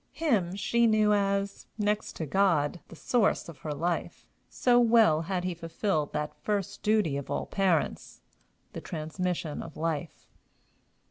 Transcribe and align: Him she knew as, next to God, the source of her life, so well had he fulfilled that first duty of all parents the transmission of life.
Him 0.13 0.55
she 0.55 0.87
knew 0.87 1.13
as, 1.13 1.67
next 1.77 2.13
to 2.15 2.25
God, 2.25 2.79
the 2.87 2.95
source 2.95 3.47
of 3.47 3.59
her 3.59 3.71
life, 3.71 4.25
so 4.49 4.79
well 4.79 5.21
had 5.21 5.43
he 5.43 5.53
fulfilled 5.53 6.11
that 6.13 6.41
first 6.41 6.81
duty 6.81 7.17
of 7.17 7.29
all 7.29 7.45
parents 7.45 8.21
the 8.73 8.81
transmission 8.81 9.61
of 9.61 9.77
life. 9.77 10.25